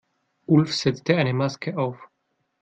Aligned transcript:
Ulf 0.47 0.73
setzte 0.73 1.15
eine 1.15 1.31
Maske 1.31 1.77
auf. 1.77 2.09